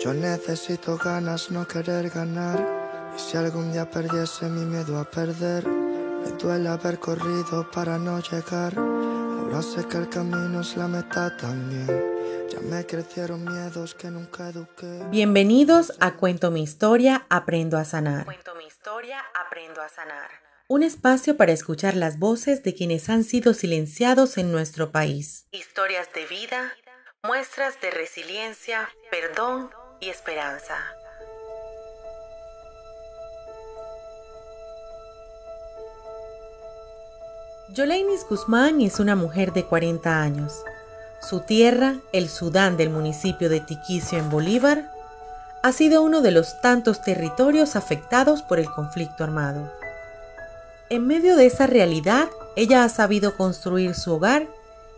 [0.00, 3.12] Yo necesito ganas, no querer ganar.
[3.14, 8.18] Y si algún día perdiese mi miedo a perder, me duele haber corrido para no
[8.18, 8.78] llegar.
[8.78, 11.86] Ahora sé que el camino es la meta también.
[12.48, 15.04] Ya me crecieron miedos que nunca eduqué.
[15.10, 18.24] Bienvenidos a Cuento mi historia, aprendo a sanar.
[18.24, 20.30] Cuento mi historia, aprendo a sanar.
[20.66, 25.46] Un espacio para escuchar las voces de quienes han sido silenciados en nuestro país.
[25.52, 26.72] Historias de vida,
[27.22, 29.68] muestras de resiliencia, perdón
[30.00, 30.74] y esperanza.
[37.68, 40.64] Yolainis Guzmán es una mujer de 40 años.
[41.20, 44.90] Su tierra, el Sudán del municipio de Tiquicio en Bolívar,
[45.62, 49.70] ha sido uno de los tantos territorios afectados por el conflicto armado.
[50.88, 54.48] En medio de esa realidad, ella ha sabido construir su hogar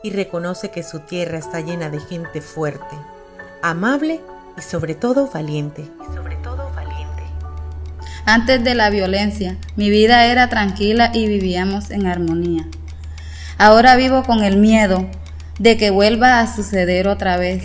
[0.02, 2.96] y reconoce que su tierra está llena de gente fuerte,
[3.60, 4.20] amable
[4.56, 5.90] y sobre todo valiente.
[8.24, 12.66] Antes de la violencia, mi vida era tranquila y vivíamos en armonía.
[13.58, 15.08] Ahora vivo con el miedo
[15.58, 17.64] de que vuelva a suceder otra vez.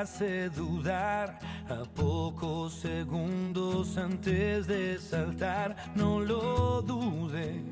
[0.00, 5.76] Hace dudar a pocos segundos antes de saltar.
[5.96, 7.62] No lo dudes,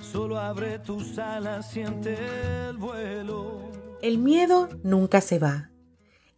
[0.00, 1.74] solo abre tus alas,
[4.02, 5.70] el miedo nunca se va.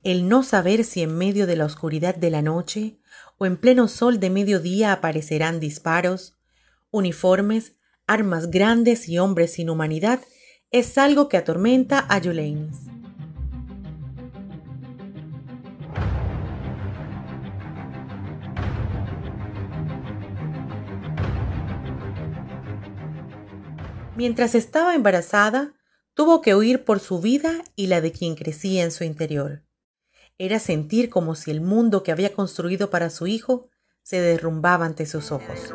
[0.02, 2.98] El no saber si en medio de la oscuridad de la noche
[3.36, 6.38] o en pleno sol de mediodía aparecerán disparos,
[6.90, 7.74] uniformes,
[8.06, 10.20] armas grandes y hombres sin humanidad
[10.70, 12.87] es algo que atormenta a Yulainis.
[24.18, 25.74] Mientras estaba embarazada,
[26.12, 29.62] tuvo que huir por su vida y la de quien crecía en su interior.
[30.38, 33.68] Era sentir como si el mundo que había construido para su hijo
[34.02, 35.72] se derrumbaba ante sus ojos.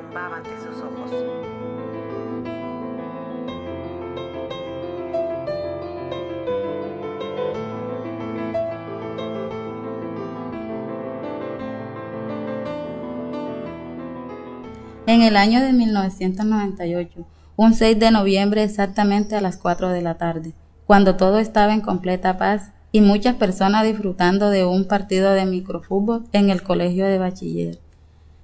[15.08, 20.16] En el año de 1998, un 6 de noviembre exactamente a las 4 de la
[20.16, 20.54] tarde,
[20.88, 26.26] cuando todo estaba en completa paz y muchas personas disfrutando de un partido de microfútbol
[26.32, 27.80] en el colegio de bachiller.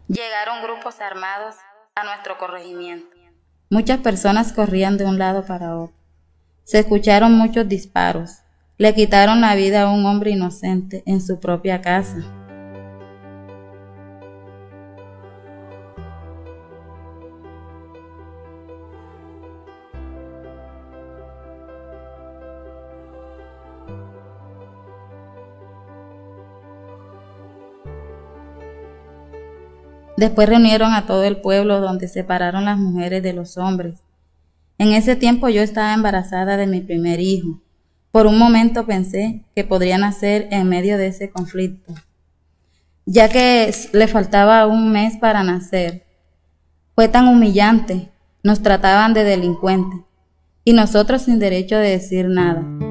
[0.08, 1.56] Llegaron grupos armados
[1.96, 3.08] a nuestro corregimiento.
[3.70, 5.96] Muchas personas corrían de un lado para otro.
[6.64, 8.40] Se escucharon muchos disparos.
[8.78, 12.39] Le quitaron la vida a un hombre inocente en su propia casa.
[30.20, 34.02] Después reunieron a todo el pueblo donde separaron las mujeres de los hombres.
[34.78, 37.62] En ese tiempo yo estaba embarazada de mi primer hijo.
[38.12, 41.94] Por un momento pensé que podría nacer en medio de ese conflicto,
[43.06, 46.04] ya que le faltaba un mes para nacer.
[46.96, 48.10] Fue tan humillante,
[48.44, 50.02] nos trataban de delincuentes
[50.66, 52.89] y nosotros sin derecho de decir nada.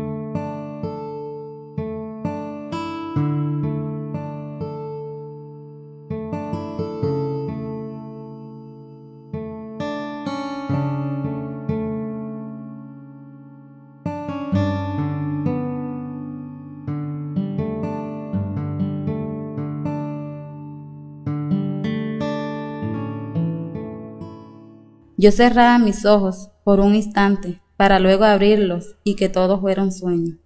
[25.29, 29.93] Yo cerraba mis ojos por un instante para luego abrirlos y que todo fuera un
[29.93, 30.39] sueño.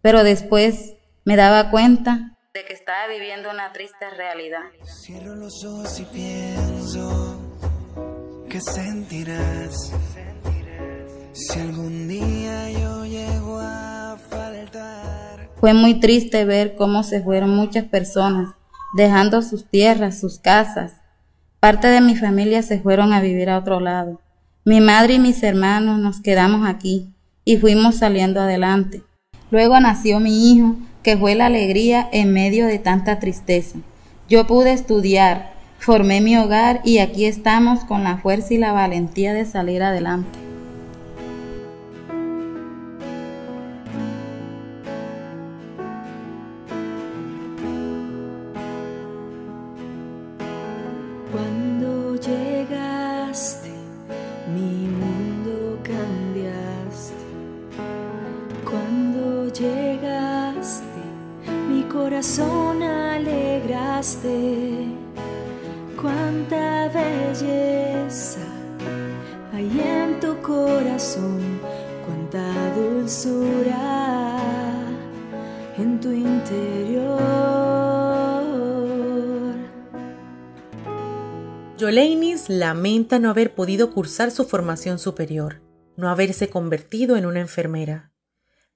[0.00, 0.94] Pero después
[1.24, 4.62] me daba cuenta de que estaba viviendo una triste realidad.
[4.84, 7.36] Cierro los ojos y pienso
[8.48, 9.92] que sentirás
[11.32, 15.50] si algún día yo llego a faltar.
[15.56, 18.54] Fue muy triste ver cómo se fueron muchas personas,
[18.96, 20.92] dejando sus tierras, sus casas,
[21.60, 24.20] Parte de mi familia se fueron a vivir a otro lado.
[24.68, 27.08] Mi madre y mis hermanos nos quedamos aquí
[27.42, 29.00] y fuimos saliendo adelante.
[29.50, 33.78] Luego nació mi hijo, que fue la alegría en medio de tanta tristeza.
[34.28, 39.32] Yo pude estudiar, formé mi hogar y aquí estamos con la fuerza y la valentía
[39.32, 40.47] de salir adelante.
[81.78, 85.62] Yolainis lamenta no haber podido cursar su formación superior,
[85.96, 88.10] no haberse convertido en una enfermera,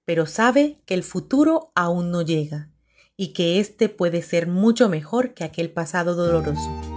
[0.05, 2.71] pero sabe que el futuro aún no llega
[3.17, 6.92] y que éste puede ser mucho mejor que aquel pasado doloroso.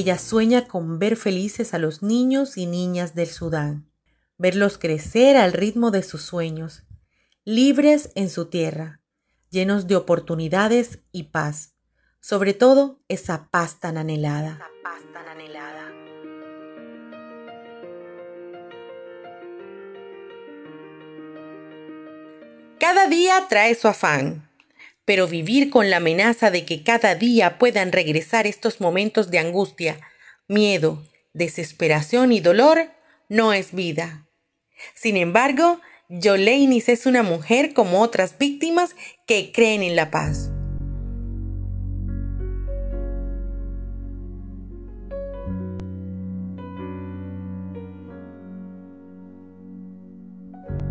[0.00, 3.92] Ella sueña con ver felices a los niños y niñas del Sudán,
[4.38, 6.84] verlos crecer al ritmo de sus sueños,
[7.44, 9.02] libres en su tierra,
[9.50, 11.74] llenos de oportunidades y paz,
[12.18, 14.58] sobre todo esa paz tan anhelada.
[22.78, 24.49] Cada día trae su afán,
[25.10, 29.98] pero vivir con la amenaza de que cada día puedan regresar estos momentos de angustia,
[30.46, 31.02] miedo,
[31.32, 32.90] desesperación y dolor
[33.28, 34.28] no es vida.
[34.94, 35.80] Sin embargo,
[36.10, 38.94] Yoleinis es una mujer como otras víctimas
[39.26, 40.52] que creen en la paz.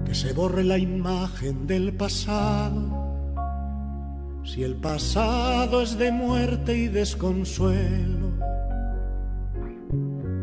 [0.06, 3.09] Que se borre la imagen del pasado
[4.54, 8.34] si el pasado es de muerte y desconsuelo,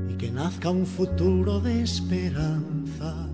[0.08, 3.28] y que nazca un futuro de esperanza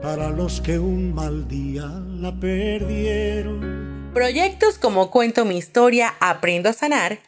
[0.00, 4.10] para los que un mal día la perdieron.
[4.14, 7.18] Proyectos como Cuento mi historia, Aprendo a sanar,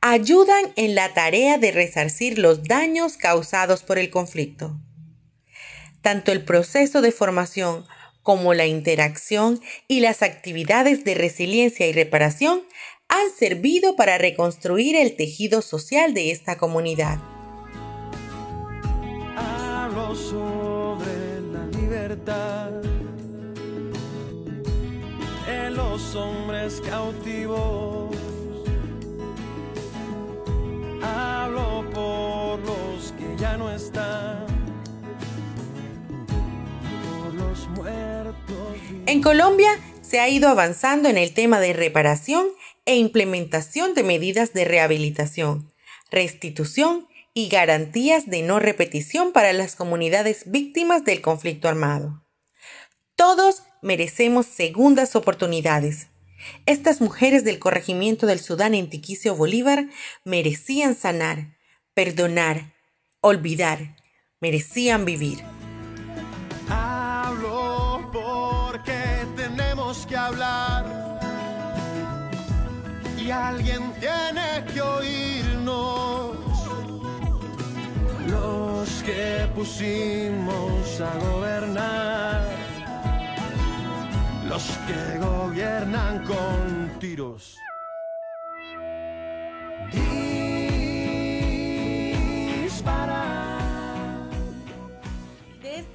[0.00, 4.78] ayudan en la tarea de resarcir los daños causados por el conflicto.
[6.02, 7.84] Tanto el proceso de formación
[8.28, 9.58] como la interacción
[9.88, 12.60] y las actividades de resiliencia y reparación
[13.08, 17.16] han servido para reconstruir el tejido social de esta comunidad.
[19.34, 22.70] Hablo sobre la libertad
[25.48, 28.14] en los hombres cautivos.
[31.02, 34.47] Hablo por los que ya no están
[39.06, 39.70] En Colombia
[40.02, 42.46] se ha ido avanzando en el tema de reparación
[42.84, 45.72] e implementación de medidas de rehabilitación,
[46.10, 52.24] restitución y garantías de no repetición para las comunidades víctimas del conflicto armado.
[53.16, 56.08] Todos merecemos segundas oportunidades.
[56.66, 59.86] Estas mujeres del corregimiento del Sudán en Tiquicio Bolívar
[60.24, 61.56] merecían sanar,
[61.94, 62.74] perdonar,
[63.20, 63.96] olvidar,
[64.40, 65.38] merecían vivir.
[73.38, 76.36] Alguien tiene que oírnos.
[78.26, 82.44] Los que pusimos a gobernar,
[84.48, 87.58] los que gobiernan con tiros.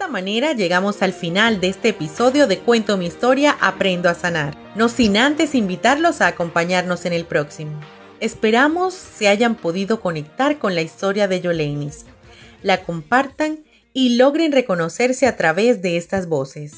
[0.08, 4.58] Manera llegamos al final de este episodio de Cuento mi historia, Aprendo a sanar.
[4.76, 7.80] No sin antes invitarlos a acompañarnos en el próximo.
[8.20, 12.06] Esperamos se hayan podido conectar con la historia de Yolenis,
[12.62, 16.74] la compartan y logren reconocerse a través de estas voces.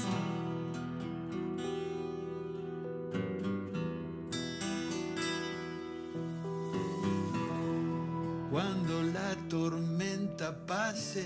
[8.51, 11.25] Cuando la tormenta pase,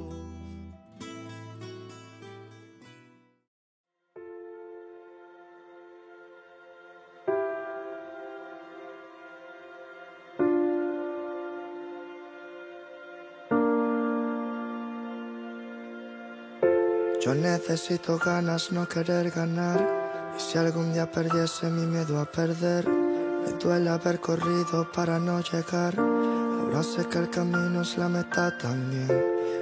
[17.21, 20.33] Yo necesito ganas, no querer ganar.
[20.35, 25.39] Y si algún día perdiese mi miedo a perder, me duele haber corrido para no
[25.39, 25.99] llegar.
[25.99, 29.07] Ahora sé que el camino es la meta también.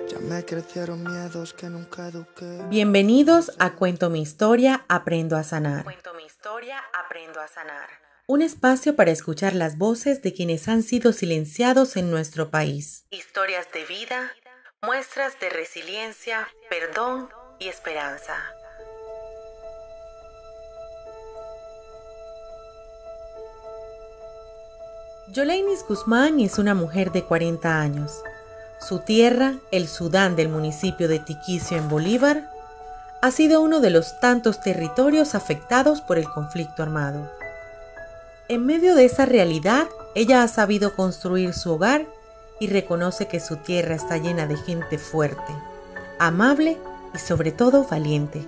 [0.07, 2.63] Ya me crecieron miedos que nunca eduqué.
[2.69, 5.83] Bienvenidos a Cuento mi historia, aprendo a sanar.
[5.83, 7.89] Cuento mi historia, aprendo a sanar.
[8.25, 13.05] Un espacio para escuchar las voces de quienes han sido silenciados en nuestro país.
[13.11, 14.31] Historias de vida,
[14.81, 17.27] muestras de resiliencia, perdón
[17.59, 18.33] y esperanza.
[25.27, 28.23] Yolainis Guzmán es una mujer de 40 años.
[28.79, 32.49] Su tierra, el Sudán del municipio de Tiquicio en Bolívar,
[33.21, 37.29] ha sido uno de los tantos territorios afectados por el conflicto armado.
[38.47, 42.07] En medio de esa realidad, ella ha sabido construir su hogar
[42.59, 45.53] y reconoce que su tierra está llena de gente fuerte,
[46.17, 46.77] amable
[47.13, 48.47] y sobre todo valiente.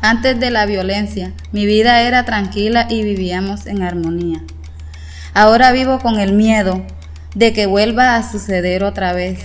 [0.00, 4.42] Antes de la violencia, mi vida era tranquila y vivíamos en armonía.
[5.34, 6.84] Ahora vivo con el miedo
[7.34, 9.40] de que vuelva a suceder otra vez.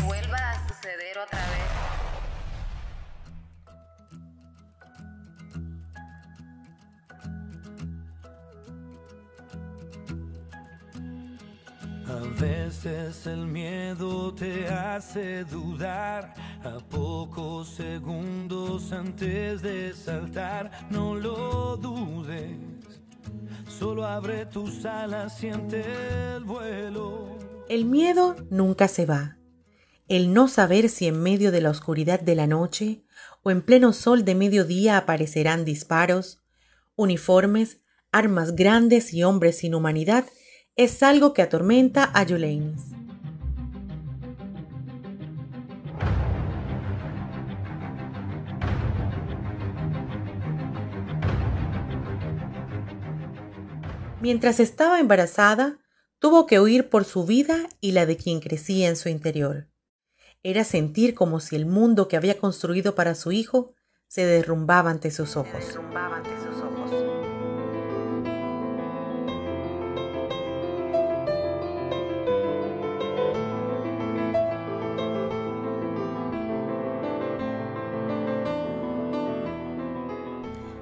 [15.50, 20.72] Dudar a pocos segundos antes de saltar.
[20.90, 21.78] No lo
[27.70, 29.38] el miedo nunca se va.
[30.08, 33.04] El no saber si en medio de la oscuridad de la noche
[33.42, 36.42] o en pleno sol de mediodía aparecerán disparos,
[36.96, 37.80] uniformes,
[38.12, 40.26] armas grandes y hombres sin humanidad
[40.76, 42.93] es algo que atormenta a Yolainis.
[54.24, 55.80] Mientras estaba embarazada,
[56.18, 59.68] tuvo que huir por su vida y la de quien crecía en su interior.
[60.44, 63.74] Era sentir como si el mundo que había construido para su hijo
[64.08, 65.78] se derrumbaba ante sus ojos.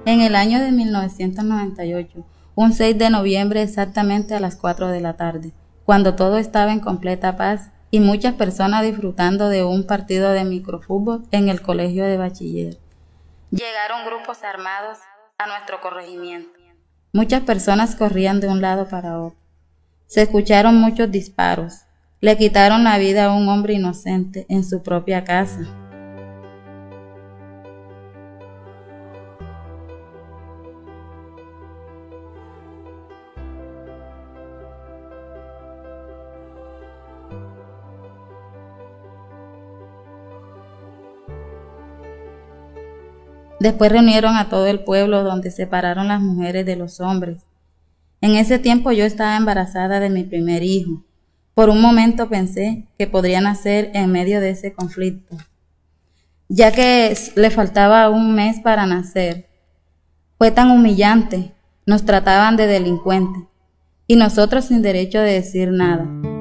[0.04, 5.14] En el año de 1998, un 6 de noviembre exactamente a las 4 de la
[5.14, 5.52] tarde,
[5.84, 11.24] cuando todo estaba en completa paz y muchas personas disfrutando de un partido de microfútbol
[11.30, 12.78] en el colegio de bachiller.
[13.50, 14.98] Llegaron grupos armados
[15.38, 16.50] a nuestro corregimiento.
[17.12, 19.38] Muchas personas corrían de un lado para otro.
[20.06, 21.82] Se escucharon muchos disparos.
[22.20, 25.81] Le quitaron la vida a un hombre inocente en su propia casa.
[43.62, 47.44] Después reunieron a todo el pueblo donde separaron las mujeres de los hombres.
[48.20, 51.04] En ese tiempo yo estaba embarazada de mi primer hijo.
[51.54, 55.36] Por un momento pensé que podría nacer en medio de ese conflicto,
[56.48, 59.46] ya que le faltaba un mes para nacer.
[60.38, 61.52] Fue tan humillante,
[61.86, 63.44] nos trataban de delincuentes
[64.08, 66.31] y nosotros sin derecho de decir nada.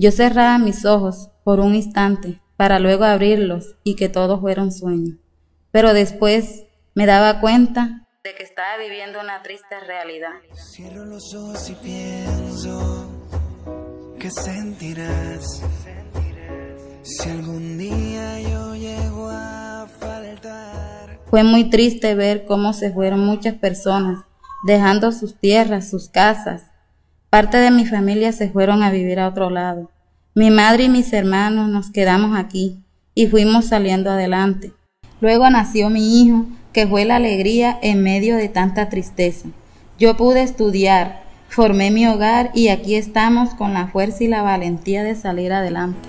[0.00, 4.70] Yo cerraba mis ojos por un instante para luego abrirlos y que todo fuera un
[4.70, 5.18] sueño.
[5.72, 10.34] Pero después me daba cuenta de que estaba viviendo una triste realidad.
[10.54, 13.10] Cierro los ojos y pienso
[14.20, 15.64] que sentirás
[17.02, 21.18] si algún día yo llego a faltar.
[21.28, 24.20] Fue muy triste ver cómo se fueron muchas personas,
[24.64, 26.70] dejando sus tierras, sus casas,
[27.30, 29.90] Parte de mi familia se fueron a vivir a otro lado.
[30.34, 32.82] Mi madre y mis hermanos nos quedamos aquí
[33.14, 34.72] y fuimos saliendo adelante.
[35.20, 39.48] Luego nació mi hijo, que fue la alegría en medio de tanta tristeza.
[39.98, 45.02] Yo pude estudiar, formé mi hogar y aquí estamos con la fuerza y la valentía
[45.02, 46.07] de salir adelante.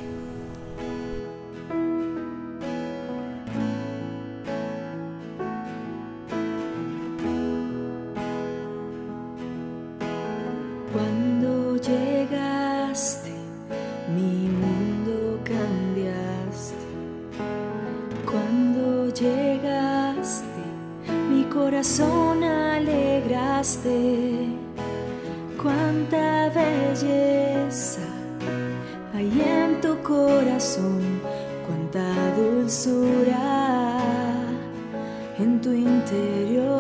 [35.40, 36.80] En tu interior.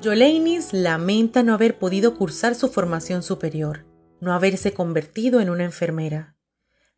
[0.00, 3.84] Yolainis lamenta no haber podido cursar su formación superior,
[4.20, 6.34] no haberse convertido en una enfermera,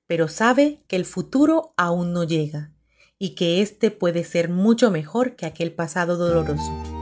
[0.07, 2.73] pero sabe que el futuro aún no llega
[3.19, 6.94] y que éste puede ser mucho mejor que aquel pasado doloroso.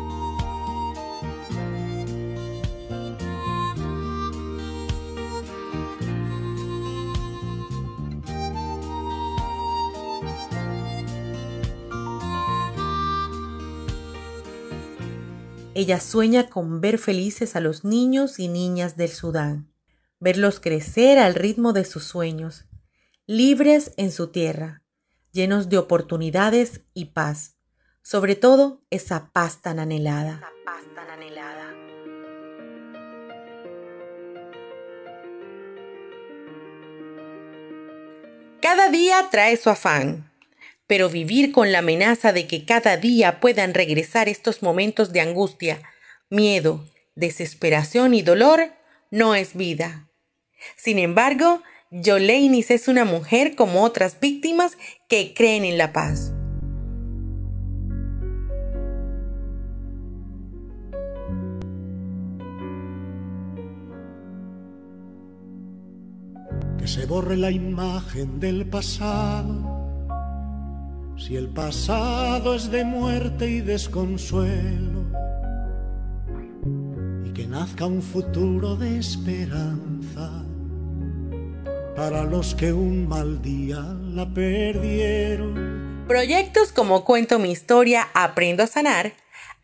[15.82, 19.74] Ella sueña con ver felices a los niños y niñas del Sudán,
[20.20, 22.66] verlos crecer al ritmo de sus sueños,
[23.26, 24.84] libres en su tierra,
[25.32, 27.56] llenos de oportunidades y paz,
[28.00, 30.40] sobre todo esa paz tan anhelada.
[38.60, 40.31] Cada día trae su afán,
[40.92, 45.80] pero vivir con la amenaza de que cada día puedan regresar estos momentos de angustia,
[46.28, 46.84] miedo,
[47.14, 48.72] desesperación y dolor
[49.10, 50.10] no es vida.
[50.76, 54.76] Sin embargo, Yolainis es una mujer como otras víctimas
[55.08, 56.34] que creen en la paz.
[66.78, 69.71] Que se borre la imagen del pasado
[71.26, 75.06] si el pasado es de muerte y desconsuelo,
[77.24, 80.44] y que nazca un futuro de esperanza
[81.94, 86.04] para los que un mal día la perdieron.
[86.08, 89.12] Proyectos como Cuento mi historia, Aprendo a sanar,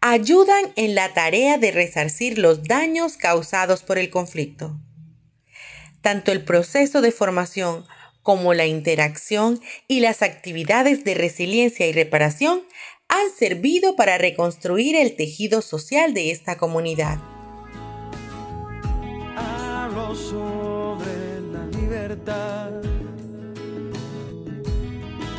[0.00, 4.78] ayudan en la tarea de resarcir los daños causados por el conflicto.
[6.02, 7.84] Tanto el proceso de formación
[8.28, 12.60] como la interacción y las actividades de resiliencia y reparación
[13.08, 17.16] han servido para reconstruir el tejido social de esta comunidad.
[19.34, 22.70] Hablo sobre la libertad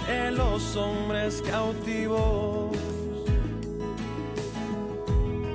[0.09, 2.75] en los hombres cautivos.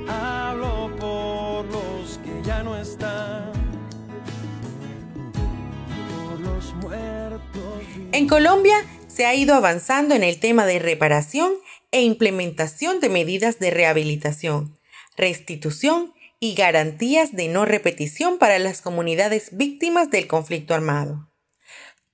[0.07, 3.54] Hablo por los que ya no están
[8.13, 8.77] En Colombia
[9.09, 11.53] se ha ido avanzando en el tema de reparación
[11.91, 14.79] e implementación de medidas de rehabilitación,
[15.17, 21.31] restitución y garantías de no repetición para las comunidades víctimas del conflicto armado.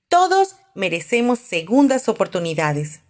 [0.07, 3.01] Todos merecemos segundas oportunidades.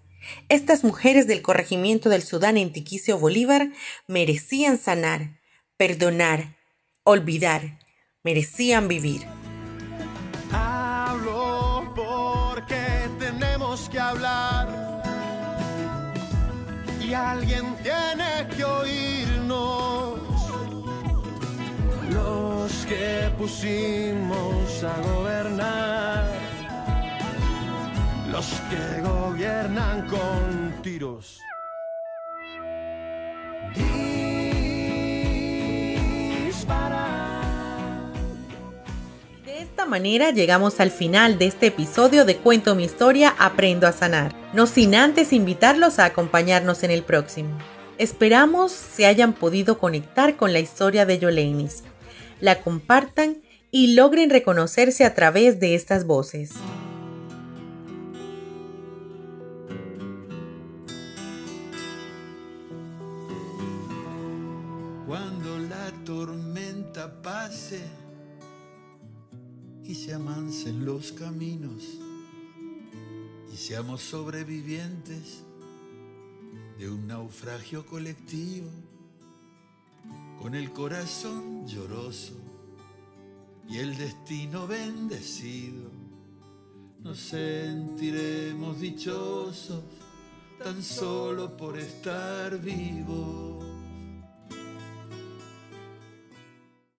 [0.50, 3.70] Estas mujeres del corregimiento del Sudán en Tiquicio Bolívar
[4.08, 5.40] merecían sanar,
[5.78, 6.58] perdonar,
[7.04, 7.80] olvidar,
[8.24, 9.22] merecían vivir.
[17.14, 20.20] Alguien tiene que oírnos.
[22.10, 26.28] Los que pusimos a gobernar,
[28.32, 31.42] los que gobiernan con tiros.
[39.92, 44.41] manera llegamos al final de este episodio de Cuento mi historia, Aprendo a sanar.
[44.54, 47.58] No sin antes invitarlos a acompañarnos en el próximo.
[47.98, 51.84] Esperamos se hayan podido conectar con la historia de Yolenis,
[52.42, 56.52] la compartan y logren reconocerse a través de estas voces.
[65.08, 67.82] Cuando la tormenta pase
[69.86, 72.11] y se amansen los caminos
[73.62, 75.44] seamos sobrevivientes
[76.80, 78.72] de un naufragio colectivo
[80.42, 82.34] con el corazón lloroso
[83.70, 85.92] y el destino bendecido.
[87.04, 89.84] Nos sentiremos dichosos
[90.64, 93.71] tan solo por estar vivos.